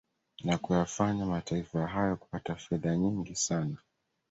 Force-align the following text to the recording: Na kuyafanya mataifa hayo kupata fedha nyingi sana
Na 0.43 0.57
kuyafanya 0.57 1.25
mataifa 1.25 1.87
hayo 1.87 2.15
kupata 2.15 2.55
fedha 2.55 2.97
nyingi 2.97 3.35
sana 3.35 3.77